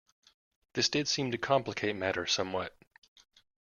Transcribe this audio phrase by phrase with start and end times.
[0.73, 2.75] This did seem to complicate matters somewhat.